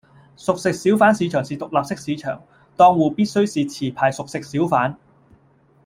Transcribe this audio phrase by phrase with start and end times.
[0.35, 2.41] 熟食小販市場是獨立式市場，
[2.75, 4.95] 檔戶必須是持牌熟食小販